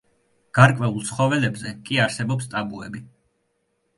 [0.59, 3.03] გარკვეულ ცხოველებზე კი არსებობს ტაბუები.